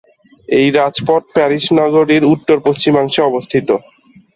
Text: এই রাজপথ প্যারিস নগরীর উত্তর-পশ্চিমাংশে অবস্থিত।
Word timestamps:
এই 0.49 0.67
রাজপথ 0.71 1.23
প্যারিস 1.35 1.65
নগরীর 1.79 2.23
উত্তর-পশ্চিমাংশে 2.33 3.21
অবস্থিত। 3.23 3.67